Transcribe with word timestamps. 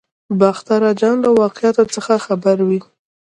باختر 0.39 0.81
اجان 0.91 1.17
له 1.25 1.29
واقعاتو 1.41 1.83
څخه 1.95 2.13
خبر 2.25 2.57
وي. 2.67 2.79